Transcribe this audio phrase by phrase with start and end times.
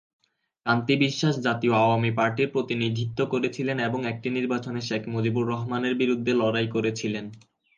[0.65, 6.67] কান্তি বিশ্বাস জাতীয় আওয়ামী পার্টির প্রতিনিধিত্ব করেছিলেন এবং একটি নির্বাচনে শেখ মুজিবুর রহমানের বিরুদ্ধে লড়াই
[6.67, 7.25] করেছিলেন।